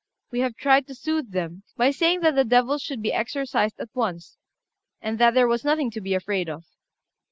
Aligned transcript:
We 0.31 0.39
have 0.39 0.55
tried 0.55 0.87
to 0.87 0.95
soothe 0.95 1.29
them, 1.31 1.61
by 1.77 1.91
saying 1.91 2.21
that 2.21 2.33
the 2.33 2.43
devils 2.43 2.81
should 2.81 3.03
be 3.03 3.13
exorcised 3.13 3.79
at 3.79 3.93
once, 3.93 4.35
and 4.99 5.19
that 5.19 5.35
there 5.35 5.47
was 5.47 5.63
nothing 5.63 5.91
to 5.91 6.01
be 6.01 6.15
afraid 6.15 6.49
of. 6.49 6.65